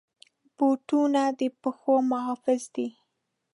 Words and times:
بوټونه 0.57 1.21
د 1.39 1.41
پښو 1.61 1.95
محافظ 2.11 2.61
دي. 2.75 2.87